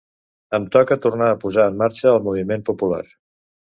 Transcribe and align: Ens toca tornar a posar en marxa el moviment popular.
Ens 0.57 0.71
toca 0.77 0.97
tornar 1.03 1.29
a 1.35 1.37
posar 1.45 1.69
en 1.75 1.79
marxa 1.85 2.13
el 2.17 2.21
moviment 2.31 2.69
popular. 2.73 3.05